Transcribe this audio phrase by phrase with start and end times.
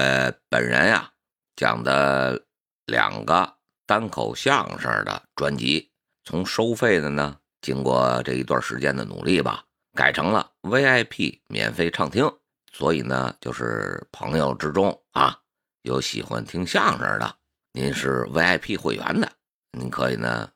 [0.00, 1.12] 呃，本人呀
[1.56, 2.46] 讲的
[2.86, 5.92] 两个单口相声的专辑，
[6.24, 12.24] 从收费的呢，经过这一段时间的努力吧，改成了 VIP 免费畅听。
[12.72, 15.38] 所以呢，就是朋友之中啊，
[15.82, 17.36] 有喜欢听相声的，
[17.72, 19.30] 您是 VIP 会员的，
[19.72, 20.50] 您可以呢，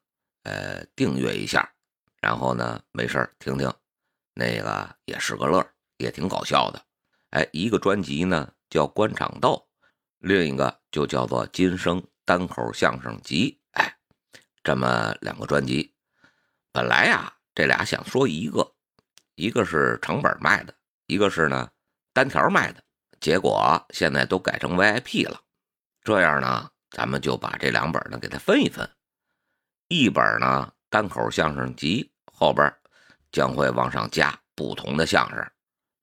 [0.45, 1.70] 呃，订阅一下，
[2.22, 3.70] 然后呢，没事听听，
[4.32, 5.62] 那个也是个乐，
[5.98, 6.82] 也挺搞笑的。
[7.29, 9.68] 哎，一个专辑呢叫《官场斗》，
[10.18, 13.57] 另一个就叫做《今生单口相声集》。
[13.81, 13.96] 哎，
[14.64, 15.94] 这么两个专辑，
[16.72, 18.75] 本来呀，这俩想说一个，
[19.36, 20.75] 一个是成本卖的，
[21.07, 21.71] 一个是呢
[22.12, 22.82] 单条卖的。
[23.21, 25.40] 结果现在都改成 VIP 了，
[26.03, 28.90] 这样呢，咱们就把这两本呢给它分一分，
[29.86, 32.75] 一本呢单口相声集后边
[33.31, 35.48] 将会往上加不同的相声。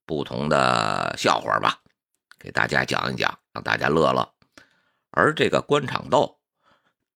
[0.06, 1.82] 不同的笑话吧，
[2.42, 4.28] 给大家讲一讲，让大家乐乐。
[5.12, 6.40] 而这个官场斗，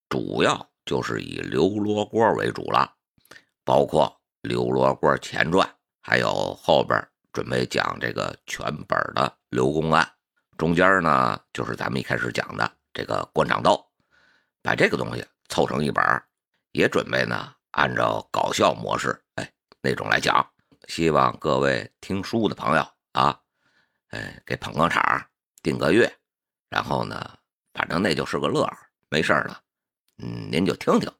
[0.07, 2.93] 主要就是以刘罗锅为主了，
[3.63, 5.68] 包括刘罗锅前传，
[5.99, 7.03] 还有后边
[7.34, 10.07] 准备讲这个全本的刘公案。
[10.57, 13.84] 中间呢，就是咱们一开始讲的这个官场斗，
[14.62, 16.03] 把这个东西凑成一本，
[16.71, 20.48] 也准备呢按照搞笑模式，哎，那种来讲。
[20.87, 23.40] 希望各位听书的朋友啊，
[24.09, 25.03] 哎，给捧个场，
[25.61, 26.11] 订个月，
[26.70, 27.37] 然后呢，
[27.73, 28.77] 反正那就是个乐呵，
[29.09, 29.62] 没事了，
[30.17, 31.12] 嗯，您就听听，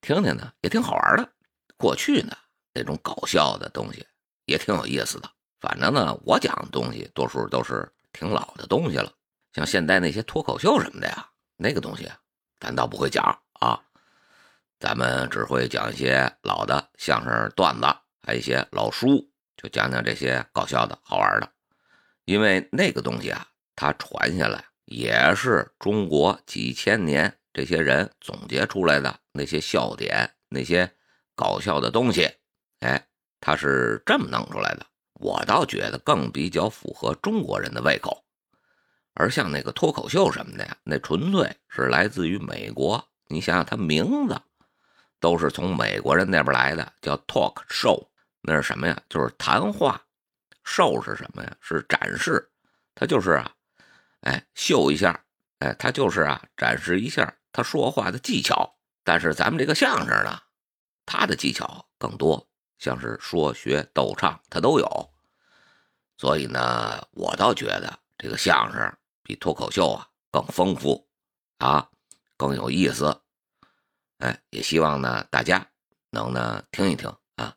[0.00, 1.28] 听听呢也挺好玩的。
[1.76, 2.36] 过去呢
[2.72, 4.06] 那种搞笑的东西
[4.46, 5.30] 也挺有意思的。
[5.60, 9.12] 反正呢，我讲的东西多数都是挺老的东西了，
[9.52, 12.10] 像现在那些脱口秀什么的呀，那个东西
[12.58, 13.24] 咱倒不会讲
[13.60, 13.80] 啊，
[14.78, 17.86] 咱们只会讲一些老的相声段子。
[18.26, 21.52] 还有一些老书，就讲讲这些搞笑的好玩的，
[22.24, 30.90] 因为那个东西啊，它传下来也是中国几千年这些人总结出来的那些笑点、那些
[31.34, 32.30] 搞笑的东西，
[32.80, 33.06] 哎，
[33.40, 34.86] 它是这么弄出来的。
[35.20, 38.24] 我倒觉得更比较符合中国人的胃口，
[39.14, 43.08] 而像那个脱口秀什么的呀，那纯粹是来自于美国。
[43.28, 44.40] 你想想，它名字
[45.20, 48.08] 都是从美国人那边来的，叫 talk show。
[48.42, 49.00] 那是什么呀？
[49.08, 50.02] 就是谈话
[50.64, 51.56] 秀是什么呀？
[51.60, 52.50] 是展示，
[52.94, 53.52] 他就是啊，
[54.20, 55.24] 哎，秀一下，
[55.58, 58.78] 哎，他就是啊，展示一下他说话的技巧。
[59.02, 60.40] 但是咱们这个相声呢，
[61.04, 62.48] 他的技巧更多，
[62.78, 65.10] 像是说学逗唱，他都有。
[66.16, 71.06] 所以呢，我倒觉得这个相声比脱口秀啊更丰富
[71.58, 71.90] 啊，
[72.36, 73.20] 更有意思。
[74.18, 75.66] 哎，也希望呢大家
[76.10, 77.54] 能呢听一听啊。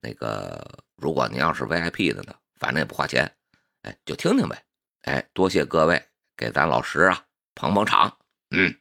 [0.00, 3.30] 那个，如果您要是 VIP 的呢，反正也不花钱，
[3.82, 4.62] 哎，就听听呗。
[5.02, 6.02] 哎，多谢各位
[6.36, 7.24] 给咱老师啊
[7.54, 8.18] 捧捧场，
[8.50, 8.74] 嗯。